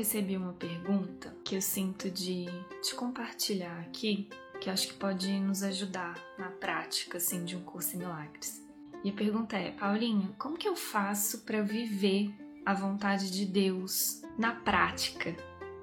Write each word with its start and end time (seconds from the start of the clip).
recebi 0.00 0.34
uma 0.34 0.54
pergunta 0.54 1.36
que 1.44 1.54
eu 1.54 1.60
sinto 1.60 2.10
de, 2.10 2.46
de 2.46 2.94
compartilhar 2.96 3.80
aqui, 3.80 4.30
que 4.58 4.70
acho 4.70 4.88
que 4.88 4.94
pode 4.94 5.30
nos 5.40 5.62
ajudar 5.62 6.18
na 6.38 6.48
prática 6.48 7.18
assim, 7.18 7.44
de 7.44 7.54
um 7.54 7.60
curso 7.60 7.96
em 7.96 7.98
milagres. 7.98 8.66
E 9.04 9.10
a 9.10 9.12
pergunta 9.12 9.58
é, 9.58 9.72
Paulinha, 9.72 10.34
como 10.38 10.56
que 10.56 10.66
eu 10.66 10.74
faço 10.74 11.40
para 11.40 11.60
viver 11.60 12.34
a 12.64 12.72
vontade 12.72 13.30
de 13.30 13.44
Deus 13.44 14.22
na 14.38 14.54
prática? 14.54 15.36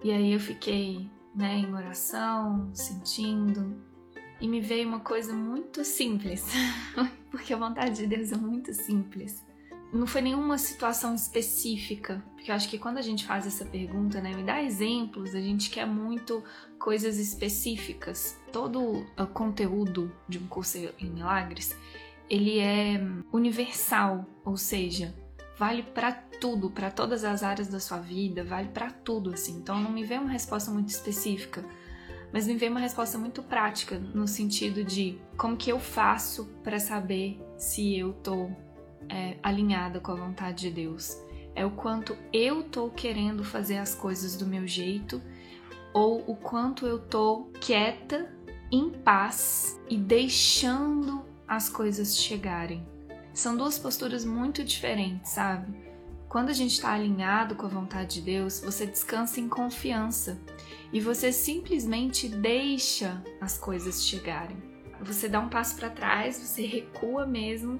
E 0.03 0.11
aí 0.11 0.33
eu 0.33 0.39
fiquei 0.39 1.07
né, 1.35 1.55
em 1.59 1.71
oração, 1.71 2.71
sentindo, 2.73 3.79
e 4.41 4.47
me 4.47 4.59
veio 4.59 4.87
uma 4.87 5.01
coisa 5.01 5.31
muito 5.31 5.85
simples, 5.85 6.43
porque 7.29 7.53
a 7.53 7.57
vontade 7.57 7.97
de 7.97 8.07
Deus 8.07 8.31
é 8.31 8.37
muito 8.37 8.73
simples. 8.73 9.45
Não 9.91 10.05
foi 10.05 10.21
nenhuma 10.21 10.57
situação 10.57 11.15
específica, 11.15 12.23
porque 12.35 12.51
eu 12.51 12.55
acho 12.55 12.67
que 12.67 12.77
quando 12.77 12.97
a 12.97 13.01
gente 13.01 13.25
faz 13.25 13.47
essa 13.47 13.65
pergunta, 13.65 14.19
né, 14.19 14.33
me 14.33 14.43
dá 14.43 14.61
exemplos, 14.61 15.33
a 15.33 15.39
gente 15.39 15.69
quer 15.69 15.85
muito 15.85 16.43
coisas 16.77 17.17
específicas. 17.17 18.37
Todo 18.51 19.05
o 19.17 19.27
conteúdo 19.27 20.11
de 20.27 20.37
um 20.37 20.47
curso 20.47 20.77
em 20.77 21.09
milagres, 21.09 21.75
ele 22.29 22.59
é 22.59 22.99
universal, 23.31 24.25
ou 24.43 24.57
seja, 24.57 25.15
vale 25.57 25.83
para 25.83 26.11
tudo, 26.11 26.69
para 26.69 26.91
todas 26.91 27.23
as 27.23 27.41
áreas 27.41 27.69
da 27.69 27.79
sua 27.79 27.97
vida, 27.97 28.43
vale 28.43 28.67
para 28.69 28.91
tudo 28.91 29.33
assim. 29.33 29.57
Então 29.57 29.79
não 29.79 29.91
me 29.91 30.03
vem 30.03 30.19
uma 30.19 30.31
resposta 30.31 30.69
muito 30.69 30.89
específica, 30.89 31.63
mas 32.31 32.45
me 32.45 32.55
vem 32.55 32.69
uma 32.69 32.79
resposta 32.79 33.17
muito 33.17 33.41
prática 33.41 33.97
no 33.97 34.27
sentido 34.27 34.83
de 34.83 35.17
como 35.37 35.55
que 35.55 35.71
eu 35.71 35.79
faço 35.79 36.45
para 36.61 36.77
saber 36.77 37.41
se 37.57 37.97
eu 37.97 38.13
tô 38.13 38.51
é, 39.09 39.37
alinhada 39.41 39.99
com 39.99 40.11
a 40.11 40.15
vontade 40.15 40.69
de 40.69 40.71
Deus. 40.71 41.17
É 41.55 41.65
o 41.65 41.71
quanto 41.71 42.15
eu 42.31 42.63
tô 42.63 42.89
querendo 42.89 43.43
fazer 43.43 43.77
as 43.77 43.95
coisas 43.95 44.35
do 44.35 44.45
meu 44.45 44.67
jeito 44.67 45.21
ou 45.93 46.23
o 46.27 46.35
quanto 46.35 46.85
eu 46.85 46.99
tô 46.99 47.49
quieta, 47.59 48.31
em 48.71 48.89
paz 48.89 49.79
e 49.89 49.97
deixando 49.97 51.25
as 51.47 51.69
coisas 51.69 52.17
chegarem. 52.17 52.85
São 53.33 53.55
duas 53.55 53.79
posturas 53.79 54.25
muito 54.25 54.63
diferentes, 54.63 55.31
sabe? 55.31 55.73
Quando 56.27 56.49
a 56.49 56.53
gente 56.53 56.73
está 56.73 56.91
alinhado 56.91 57.55
com 57.55 57.65
a 57.65 57.69
vontade 57.69 58.15
de 58.15 58.21
Deus, 58.21 58.59
você 58.59 58.85
descansa 58.85 59.39
em 59.39 59.47
confiança 59.47 60.37
e 60.91 60.99
você 60.99 61.31
simplesmente 61.31 62.27
deixa 62.27 63.23
as 63.39 63.57
coisas 63.57 64.05
chegarem. 64.05 64.57
Você 65.01 65.29
dá 65.29 65.39
um 65.39 65.49
passo 65.49 65.75
para 65.75 65.89
trás, 65.89 66.37
você 66.37 66.65
recua 66.65 67.25
mesmo 67.25 67.79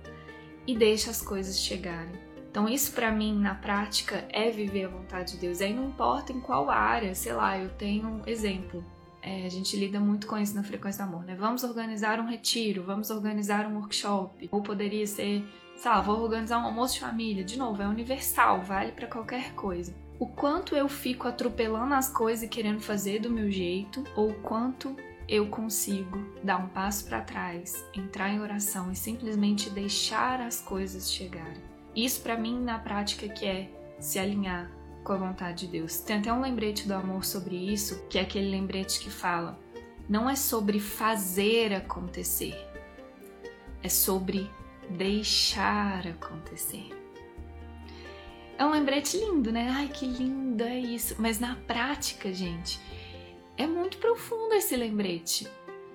e 0.68 0.76
deixa 0.76 1.10
as 1.10 1.22
coisas 1.22 1.60
chegarem. 1.60 2.28
Então, 2.50 2.68
isso 2.68 2.92
para 2.92 3.12
mim, 3.12 3.40
na 3.40 3.56
prática, 3.56 4.26
é 4.30 4.50
viver 4.50 4.86
a 4.86 4.90
vontade 4.90 5.34
de 5.34 5.38
Deus. 5.38 5.62
Aí 5.62 5.74
não 5.74 5.90
importa 5.90 6.34
em 6.34 6.40
qual 6.40 6.70
área, 6.70 7.14
sei 7.16 7.34
lá, 7.34 7.58
eu 7.58 7.70
tenho 7.70 8.08
um 8.08 8.22
exemplo. 8.26 8.84
É, 9.22 9.46
a 9.46 9.50
gente 9.50 9.78
lida 9.78 10.00
muito 10.00 10.26
com 10.26 10.38
isso 10.38 10.56
na 10.56 10.64
frequência 10.64 11.06
do 11.06 11.10
amor, 11.10 11.26
né? 11.26 11.36
Vamos 11.36 11.64
organizar 11.64 12.20
um 12.20 12.28
retiro, 12.28 12.84
vamos 12.84 13.10
organizar 13.10 13.68
um 13.68 13.76
workshop, 13.76 14.48
ou 14.52 14.62
poderia 14.62 15.06
ser, 15.06 15.44
sei 15.76 15.92
lá, 15.92 16.02
vou 16.02 16.20
organizar 16.22 16.60
um 16.60 16.66
almoço 16.66 16.96
de 16.96 17.02
família. 17.02 17.44
De 17.44 17.58
novo, 17.58 17.82
é 17.82 17.88
universal, 17.88 18.62
vale 18.62 18.92
para 18.92 19.08
qualquer 19.08 19.54
coisa. 19.54 19.94
O 20.20 20.26
quanto 20.26 20.76
eu 20.76 20.90
fico 20.90 21.28
atropelando 21.28 21.94
as 21.94 22.10
coisas 22.10 22.44
e 22.44 22.48
querendo 22.48 22.80
fazer 22.80 23.20
do 23.20 23.30
meu 23.30 23.52
jeito, 23.52 24.04
ou 24.16 24.32
o 24.32 24.42
quanto 24.42 24.96
eu 25.28 25.48
consigo 25.48 26.18
dar 26.44 26.58
um 26.58 26.70
passo 26.70 27.06
para 27.06 27.22
trás, 27.22 27.86
entrar 27.94 28.30
em 28.30 28.40
oração 28.40 28.92
e 28.92 28.96
simplesmente 28.96 29.70
deixar 29.70 30.40
as 30.40 30.62
coisas 30.62 31.12
chegarem. 31.12 31.62
Isso 31.96 32.22
para 32.22 32.38
mim 32.38 32.60
na 32.62 32.80
prática 32.80 33.28
que 33.28 33.46
é 33.46 33.70
se 34.00 34.20
alinhar 34.20 34.72
com 35.04 35.14
a 35.14 35.18
vontade 35.18 35.66
de 35.66 35.72
Deus. 35.72 35.98
Tem 35.98 36.18
até 36.18 36.32
um 36.32 36.42
lembrete 36.42 36.88
do 36.88 36.94
amor 36.94 37.26
sobre 37.26 37.56
isso, 37.56 38.06
que 38.10 38.18
é 38.18 38.22
aquele 38.22 38.50
lembrete 38.50 39.00
que 39.00 39.10
fala: 39.10 39.60
não 40.08 40.30
é 40.30 40.36
sobre 40.36 40.80
fazer 40.80 41.74
acontecer, 41.74 42.56
é 43.84 43.90
sobre 43.90 44.50
deixar 44.90 46.08
acontecer. 46.08 46.90
É 48.58 48.66
um 48.66 48.72
lembrete 48.72 49.18
lindo, 49.18 49.52
né? 49.52 49.70
Ai, 49.70 49.88
que 49.88 50.06
lindo 50.06 50.64
é 50.64 50.80
isso. 50.80 51.16
Mas 51.20 51.40
na 51.40 51.56
prática, 51.56 52.34
gente, 52.34 52.80
é 53.58 53.66
muito 53.66 53.98
profundo 53.98 54.54
esse 54.54 54.76
lembrete. 54.76 55.48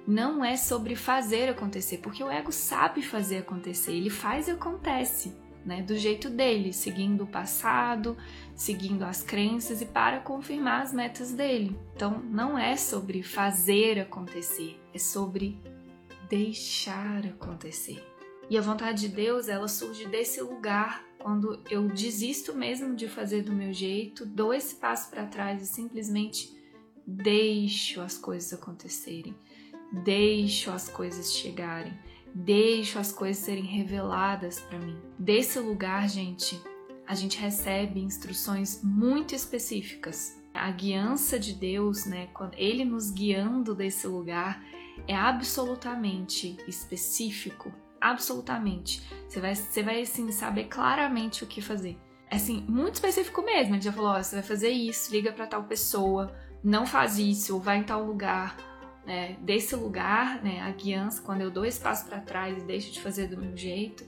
Não 0.07 0.45
é 0.45 0.57
sobre 0.57 0.97
fazer 0.97 1.49
acontecer, 1.49 1.99
porque 1.99 2.23
o 2.23 2.31
ego 2.31 2.51
sabe 2.51 3.03
fazer 3.03 3.39
acontecer, 3.39 3.93
ele 3.93 4.11
faz 4.11 4.49
e 4.49 4.51
acontece 4.51 5.33
né, 5.65 5.81
do 5.81 5.97
jeito 5.97 6.29
dele, 6.29 6.73
seguindo 6.73 7.23
o 7.25 7.27
passado, 7.27 8.17
seguindo 8.55 9.05
as 9.05 9.23
crenças 9.23 9.81
e 9.81 9.87
para 9.87 10.19
confirmar 10.19 10.83
as 10.83 10.93
metas 10.93 11.33
dele. 11.33 11.79
Então, 11.95 12.21
não 12.31 12.59
é 12.59 12.77
sobre 12.77 13.23
fazer 13.23 14.01
acontecer, 14.01 14.81
é 14.93 14.99
sobre 14.99 15.59
deixar 16.29 17.25
acontecer. 17.27 18.05
E 18.51 18.59
a 18.59 18.61
vontade 18.61 19.03
de 19.03 19.15
Deus, 19.15 19.49
ela 19.49 19.69
surge 19.69 20.07
desse 20.07 20.41
lugar 20.43 21.05
quando 21.19 21.63
eu 21.71 21.87
desisto 21.87 22.53
mesmo 22.55 22.97
de 22.97 23.09
fazer 23.09 23.43
do 23.43 23.53
meu 23.53 23.73
jeito, 23.73 24.27
dou 24.27 24.53
esse 24.53 24.75
passo 24.75 25.09
para 25.09 25.25
trás 25.27 25.63
e 25.63 25.67
simplesmente 25.67 26.61
deixo 27.13 28.01
as 28.01 28.17
coisas 28.17 28.53
acontecerem, 28.53 29.35
deixo 30.05 30.71
as 30.71 30.89
coisas 30.89 31.33
chegarem 31.33 31.93
deixo 32.35 32.99
as 32.99 33.13
coisas 33.13 33.43
serem 33.43 33.65
reveladas 33.65 34.61
para 34.61 34.79
mim. 34.79 34.99
Desse 35.19 35.59
lugar, 35.59 36.09
gente, 36.09 36.61
a 37.07 37.15
gente 37.15 37.39
recebe 37.39 38.01
instruções 38.01 38.83
muito 38.83 39.35
específicas. 39.35 40.41
A 40.55 40.71
guiança 40.71 41.39
de 41.39 41.55
Deus, 41.55 42.05
né, 42.05 42.29
quando 42.35 42.55
ele 42.55 42.85
nos 42.85 43.11
guiando 43.11 43.75
desse 43.75 44.07
lugar, 44.07 44.63
é 45.07 45.15
absolutamente 45.15 46.57
específico, 46.67 47.73
absolutamente. 48.01 49.03
Você 49.29 49.41
vai, 49.41 49.55
você 49.55 49.83
vai 49.83 50.03
assim, 50.03 50.31
saber 50.31 50.65
claramente 50.65 51.45
o 51.45 51.47
que 51.47 51.61
fazer. 51.61 51.99
É 52.31 52.37
assim, 52.37 52.65
muito 52.69 52.95
específico 52.95 53.43
mesmo. 53.43 53.75
Ele 53.75 53.83
já 53.83 53.93
falou: 53.93 54.23
você 54.23 54.37
vai 54.37 54.45
fazer 54.45 54.71
isso, 54.71 55.11
liga 55.11 55.33
para 55.33 55.47
tal 55.47 55.65
pessoa, 55.65 56.35
não 56.63 56.87
faz 56.87 57.19
isso, 57.19 57.59
vai 57.59 57.79
em 57.79 57.83
tal 57.83 58.05
lugar 58.05 58.57
né, 59.05 59.37
desse 59.41 59.75
lugar, 59.75 60.43
né, 60.43 60.61
a 60.61 60.71
guiança, 60.71 61.21
quando 61.23 61.41
eu 61.41 61.51
dou 61.51 61.65
espaço 61.65 62.07
para 62.07 62.21
trás 62.21 62.57
e 62.57 62.61
deixo 62.61 62.93
de 62.93 63.01
fazer 63.01 63.27
do 63.27 63.37
meu 63.37 63.57
jeito, 63.57 64.05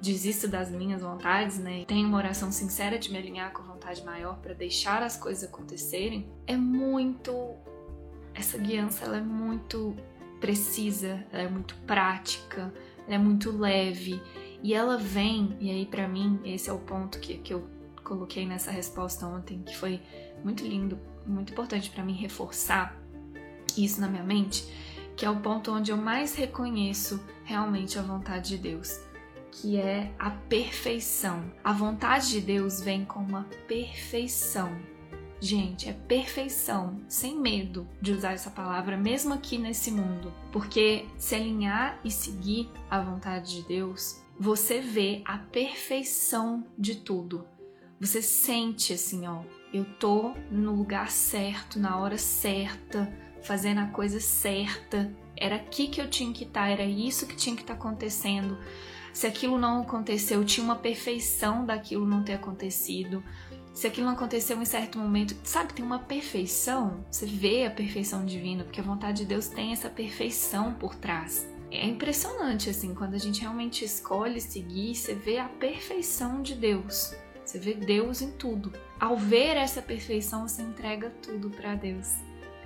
desisto 0.00 0.48
das 0.48 0.70
minhas 0.70 1.02
vontades, 1.02 1.58
né, 1.58 1.84
tenho 1.86 2.08
uma 2.08 2.18
oração 2.18 2.50
sincera 2.50 2.98
de 2.98 3.10
me 3.10 3.18
alinhar 3.18 3.52
com 3.52 3.62
a 3.62 3.66
vontade 3.66 4.04
maior 4.04 4.38
para 4.38 4.54
deixar 4.54 5.02
as 5.02 5.16
coisas 5.16 5.44
acontecerem, 5.48 6.28
é 6.46 6.56
muito 6.56 7.54
essa 8.34 8.58
guiança 8.58 9.04
ela 9.04 9.16
é 9.16 9.22
muito 9.22 9.96
precisa, 10.40 11.24
ela 11.32 11.44
é 11.44 11.48
muito 11.48 11.74
prática, 11.86 12.72
ela 13.06 13.14
é 13.14 13.18
muito 13.18 13.56
leve 13.56 14.20
e 14.62 14.74
ela 14.74 14.98
vem, 14.98 15.56
e 15.58 15.70
aí 15.70 15.86
para 15.86 16.06
mim 16.06 16.40
esse 16.44 16.68
é 16.68 16.72
o 16.72 16.78
ponto 16.78 17.18
que, 17.18 17.38
que 17.38 17.54
eu 17.54 17.66
coloquei 18.06 18.46
nessa 18.46 18.70
resposta 18.70 19.26
ontem, 19.26 19.62
que 19.62 19.76
foi 19.76 20.00
muito 20.44 20.64
lindo, 20.64 20.98
muito 21.26 21.52
importante 21.52 21.90
para 21.90 22.04
mim 22.04 22.14
reforçar 22.14 22.96
isso 23.76 24.00
na 24.00 24.08
minha 24.08 24.22
mente, 24.22 24.64
que 25.16 25.26
é 25.26 25.30
o 25.30 25.40
ponto 25.40 25.72
onde 25.72 25.90
eu 25.90 25.96
mais 25.96 26.34
reconheço 26.34 27.20
realmente 27.44 27.98
a 27.98 28.02
vontade 28.02 28.50
de 28.50 28.58
Deus, 28.58 29.00
que 29.50 29.76
é 29.76 30.12
a 30.18 30.30
perfeição. 30.30 31.50
A 31.64 31.72
vontade 31.72 32.30
de 32.30 32.40
Deus 32.40 32.80
vem 32.80 33.04
com 33.04 33.20
uma 33.20 33.44
perfeição. 33.66 34.78
Gente, 35.40 35.88
é 35.88 35.92
perfeição, 35.92 37.00
sem 37.08 37.38
medo 37.38 37.86
de 38.00 38.12
usar 38.12 38.32
essa 38.32 38.50
palavra, 38.50 38.96
mesmo 38.96 39.34
aqui 39.34 39.58
nesse 39.58 39.90
mundo. 39.90 40.32
Porque 40.50 41.06
se 41.18 41.34
alinhar 41.34 41.98
e 42.04 42.10
seguir 42.10 42.70
a 42.88 43.00
vontade 43.00 43.56
de 43.56 43.68
Deus, 43.68 44.22
você 44.38 44.80
vê 44.80 45.22
a 45.24 45.38
perfeição 45.38 46.64
de 46.78 46.96
tudo. 46.96 47.46
Você 47.98 48.20
sente 48.20 48.92
assim, 48.92 49.26
ó, 49.26 49.40
eu 49.72 49.84
tô 49.98 50.34
no 50.50 50.74
lugar 50.74 51.10
certo, 51.10 51.78
na 51.78 51.98
hora 51.98 52.18
certa, 52.18 53.10
fazendo 53.42 53.78
a 53.80 53.86
coisa 53.86 54.20
certa. 54.20 55.10
Era 55.34 55.56
aqui 55.56 55.88
que 55.88 56.00
eu 56.00 56.08
tinha 56.08 56.32
que 56.32 56.44
estar, 56.44 56.62
tá, 56.62 56.68
era 56.68 56.84
isso 56.84 57.26
que 57.26 57.34
tinha 57.34 57.56
que 57.56 57.62
estar 57.62 57.74
tá 57.74 57.80
acontecendo. 57.80 58.58
Se 59.14 59.26
aquilo 59.26 59.58
não 59.58 59.80
aconteceu, 59.80 60.44
tinha 60.44 60.62
uma 60.62 60.76
perfeição 60.76 61.64
daquilo 61.64 62.06
não 62.06 62.22
ter 62.22 62.34
acontecido. 62.34 63.24
Se 63.72 63.86
aquilo 63.86 64.06
não 64.06 64.14
aconteceu 64.14 64.60
em 64.60 64.64
certo 64.66 64.98
momento, 64.98 65.34
sabe, 65.42 65.72
tem 65.72 65.84
uma 65.84 65.98
perfeição. 65.98 67.02
Você 67.10 67.24
vê 67.24 67.64
a 67.64 67.70
perfeição 67.70 68.26
divina, 68.26 68.64
porque 68.64 68.80
a 68.80 68.84
vontade 68.84 69.18
de 69.18 69.24
Deus 69.24 69.48
tem 69.48 69.72
essa 69.72 69.88
perfeição 69.88 70.74
por 70.74 70.94
trás. 70.94 71.46
É 71.70 71.86
impressionante, 71.86 72.68
assim, 72.68 72.94
quando 72.94 73.14
a 73.14 73.18
gente 73.18 73.40
realmente 73.40 73.84
escolhe 73.84 74.40
seguir, 74.40 74.94
você 74.94 75.14
vê 75.14 75.38
a 75.38 75.48
perfeição 75.48 76.42
de 76.42 76.54
Deus. 76.54 77.14
Você 77.46 77.60
vê 77.60 77.74
Deus 77.74 78.20
em 78.20 78.32
tudo. 78.32 78.72
Ao 78.98 79.16
ver 79.16 79.56
essa 79.56 79.80
perfeição, 79.80 80.48
você 80.48 80.62
entrega 80.62 81.10
tudo 81.22 81.48
para 81.48 81.76
Deus. 81.76 82.12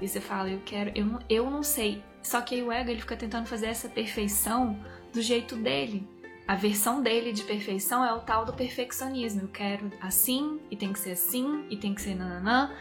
E 0.00 0.08
você 0.08 0.20
fala, 0.20 0.48
eu 0.48 0.62
quero, 0.64 0.90
eu 0.94 1.04
não, 1.04 1.18
eu 1.28 1.50
não 1.50 1.62
sei. 1.62 2.02
Só 2.22 2.40
que 2.40 2.54
aí 2.54 2.62
o 2.62 2.72
ego 2.72 2.90
ele 2.90 3.00
fica 3.00 3.16
tentando 3.16 3.46
fazer 3.46 3.66
essa 3.66 3.90
perfeição 3.90 4.82
do 5.12 5.20
jeito 5.20 5.54
dele. 5.54 6.08
a 6.48 6.54
versão 6.56 7.02
dele 7.02 7.32
de 7.32 7.44
perfeição 7.44 8.04
é 8.04 8.12
o 8.12 8.20
tal 8.20 8.44
do 8.44 8.54
perfeccionismo. 8.54 9.42
Eu 9.42 9.48
quero 9.48 9.92
assim, 10.00 10.58
e 10.70 10.76
tem 10.76 10.92
que 10.92 10.98
ser 10.98 11.12
assim, 11.12 11.64
e 11.70 11.76
tem 11.76 11.94
que 11.94 12.00
ser 12.00 12.14
nananã. 12.14 12.74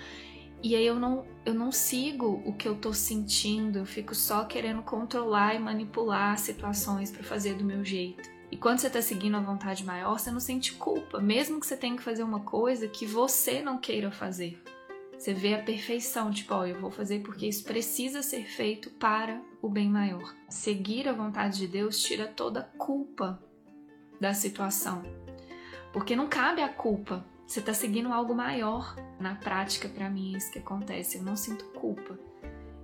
E 0.64 0.76
aí 0.76 0.86
eu 0.86 0.96
não, 0.96 1.26
eu 1.46 1.54
não 1.54 1.72
sigo 1.72 2.42
o 2.46 2.54
que 2.54 2.68
eu 2.68 2.76
tô 2.76 2.94
sentindo, 2.94 3.80
eu 3.80 3.86
fico 3.86 4.16
só 4.16 4.44
querendo 4.46 4.82
controlar 4.82 5.54
e 5.54 5.60
manipular 5.60 6.38
situações 6.38 7.12
para 7.12 7.24
fazer 7.24 7.54
do 7.56 7.64
meu 7.64 7.84
jeito. 7.84 8.39
E 8.52 8.58
quando 8.58 8.80
você 8.80 8.90
tá 8.90 9.02
seguindo 9.02 9.38
a 9.38 9.42
vontade 9.42 9.86
maior, 9.86 10.18
você 10.18 10.32
não 10.32 10.40
sente 10.40 10.74
culpa, 10.74 11.20
mesmo 11.20 11.60
que 11.60 11.68
você 11.68 11.78
tenha 11.78 11.96
que 11.96 12.04
fazer 12.04 12.24
uma 12.24 12.40
coisa 12.40 12.88
que 12.88 13.06
você 13.06 13.62
não 13.62 13.78
queira 13.78 14.12
fazer. 14.12 14.62
Você 15.18 15.34
vê 15.34 15.54
a 15.54 15.62
perfeição, 15.62 16.32
tipo, 16.32 16.54
ó, 16.54 16.66
eu 16.66 16.80
vou 16.80 16.90
fazer 16.90 17.20
porque 17.20 17.46
isso 17.46 17.66
precisa 17.66 18.22
ser 18.22 18.46
feito 18.46 18.90
para 18.92 19.42
o 19.62 19.68
bem 19.68 19.90
maior. 19.90 20.34
Seguir 20.48 21.10
a 21.10 21.14
vontade 21.14 21.58
de 21.58 21.68
Deus 21.68 22.02
tira 22.02 22.26
toda 22.26 22.62
a 22.62 22.78
culpa 22.78 23.38
da 24.20 24.34
situação. 24.34 25.04
Porque 25.92 26.16
não 26.16 26.28
cabe 26.28 26.62
a 26.62 26.70
culpa. 26.70 27.26
Você 27.46 27.60
está 27.60 27.74
seguindo 27.74 28.14
algo 28.14 28.34
maior. 28.34 28.96
Na 29.20 29.36
prática, 29.36 29.90
para 29.90 30.10
mim, 30.10 30.34
é 30.34 30.38
isso 30.38 30.52
que 30.52 30.60
acontece. 30.60 31.18
Eu 31.18 31.24
não 31.24 31.36
sinto 31.36 31.66
culpa. 31.66 32.18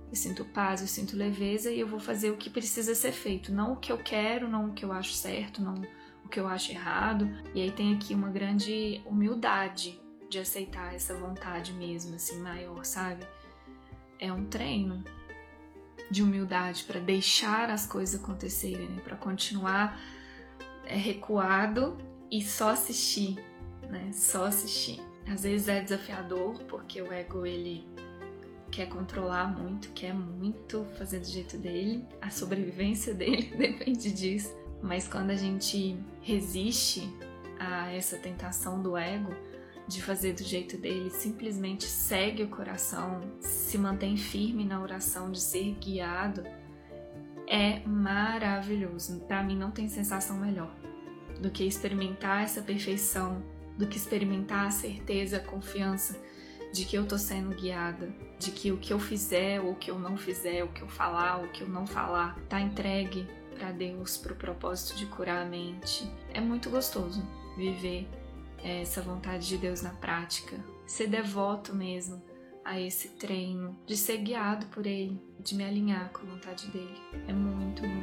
Eu 0.08 0.16
sinto 0.16 0.44
paz, 0.44 0.80
eu 0.80 0.86
sinto 0.86 1.16
leveza 1.16 1.70
e 1.70 1.80
eu 1.80 1.86
vou 1.86 1.98
fazer 1.98 2.30
o 2.30 2.36
que 2.36 2.48
precisa 2.48 2.94
ser 2.94 3.12
feito. 3.12 3.52
Não 3.52 3.72
o 3.72 3.76
que 3.76 3.90
eu 3.90 3.98
quero, 3.98 4.48
não 4.48 4.70
o 4.70 4.72
que 4.72 4.84
eu 4.84 4.92
acho 4.92 5.12
certo, 5.12 5.60
não 5.60 5.74
o 6.24 6.28
que 6.28 6.38
eu 6.38 6.46
acho 6.46 6.72
errado. 6.72 7.28
E 7.54 7.60
aí 7.60 7.70
tem 7.70 7.94
aqui 7.94 8.14
uma 8.14 8.30
grande 8.30 9.00
humildade 9.04 10.00
de 10.28 10.38
aceitar 10.38 10.94
essa 10.94 11.14
vontade 11.14 11.72
mesmo, 11.72 12.14
assim, 12.14 12.38
maior, 12.40 12.84
sabe? 12.84 13.26
É 14.18 14.32
um 14.32 14.44
treino 14.46 15.04
de 16.10 16.22
humildade 16.22 16.84
para 16.84 17.00
deixar 17.00 17.70
as 17.70 17.86
coisas 17.86 18.20
acontecerem, 18.20 18.88
né? 18.88 19.00
para 19.02 19.16
continuar 19.16 20.00
é, 20.84 20.96
recuado 20.96 21.96
e 22.30 22.42
só 22.42 22.70
assistir, 22.70 23.36
né? 23.88 24.10
Só 24.12 24.44
assistir. 24.44 25.00
Às 25.26 25.42
vezes 25.42 25.68
é 25.68 25.80
desafiador 25.80 26.62
porque 26.64 27.02
o 27.02 27.12
ego 27.12 27.44
ele 27.44 27.86
quer 28.70 28.88
controlar 28.88 29.46
muito, 29.46 29.90
quer 29.90 30.14
muito 30.14 30.84
fazer 30.98 31.20
do 31.20 31.26
jeito 31.26 31.56
dele, 31.56 32.04
a 32.20 32.30
sobrevivência 32.30 33.12
dele 33.14 33.52
depende 33.56 34.12
disso. 34.12 34.54
Mas 34.82 35.08
quando 35.08 35.30
a 35.30 35.36
gente 35.36 35.98
resiste 36.20 37.10
a 37.58 37.90
essa 37.92 38.18
tentação 38.18 38.82
do 38.82 38.96
ego 38.96 39.34
de 39.88 40.02
fazer 40.02 40.34
do 40.34 40.42
jeito 40.42 40.76
dele, 40.76 41.10
simplesmente 41.10 41.84
segue 41.84 42.42
o 42.42 42.48
coração, 42.48 43.20
se 43.40 43.78
mantém 43.78 44.16
firme 44.16 44.64
na 44.64 44.80
oração 44.80 45.30
de 45.30 45.40
ser 45.40 45.74
guiado, 45.80 46.42
é 47.48 47.80
maravilhoso. 47.86 49.20
Para 49.20 49.42
mim 49.42 49.56
não 49.56 49.70
tem 49.70 49.88
sensação 49.88 50.38
melhor 50.38 50.74
do 51.40 51.50
que 51.50 51.64
experimentar 51.64 52.42
essa 52.42 52.60
perfeição, 52.60 53.42
do 53.78 53.86
que 53.86 53.96
experimentar 53.96 54.66
a 54.66 54.70
certeza, 54.70 55.36
a 55.36 55.40
confiança 55.40 56.20
de 56.72 56.84
que 56.84 56.96
eu 56.96 57.06
tô 57.06 57.16
sendo 57.18 57.54
guiada, 57.54 58.08
de 58.38 58.50
que 58.50 58.70
o 58.70 58.76
que 58.76 58.92
eu 58.92 58.98
fizer 58.98 59.60
ou 59.60 59.72
o 59.72 59.76
que 59.76 59.90
eu 59.90 59.98
não 59.98 60.16
fizer, 60.16 60.62
o 60.64 60.68
que 60.68 60.82
eu 60.82 60.88
falar 60.88 61.38
ou 61.38 61.44
o 61.44 61.48
que 61.48 61.62
eu 61.62 61.68
não 61.68 61.86
falar, 61.86 62.38
tá 62.48 62.60
entregue 62.60 63.26
para 63.56 63.72
Deus, 63.72 64.16
para 64.16 64.32
o 64.32 64.36
propósito 64.36 64.96
de 64.96 65.06
curar 65.06 65.42
a 65.42 65.48
mente. 65.48 66.10
É 66.34 66.40
muito 66.40 66.68
gostoso 66.68 67.26
viver 67.56 68.06
essa 68.62 69.00
vontade 69.00 69.48
de 69.48 69.56
Deus 69.56 69.82
na 69.82 69.90
prática, 69.90 70.56
ser 70.86 71.08
devoto 71.08 71.74
mesmo 71.74 72.22
a 72.64 72.80
esse 72.80 73.10
treino, 73.10 73.76
de 73.86 73.96
ser 73.96 74.18
guiado 74.18 74.66
por 74.66 74.86
Ele, 74.86 75.20
de 75.38 75.54
me 75.54 75.64
alinhar 75.64 76.10
com 76.10 76.26
a 76.26 76.30
vontade 76.30 76.66
dele. 76.68 77.00
É 77.28 77.32
muito, 77.32 77.82
muito. 77.86 77.95